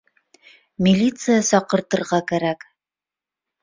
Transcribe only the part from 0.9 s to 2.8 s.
лиция саҡыртырға кәрәк